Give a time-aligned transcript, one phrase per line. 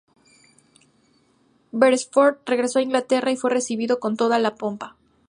[1.73, 4.95] Beresford regresó a Inglaterra y fue recibido con toda la pompa.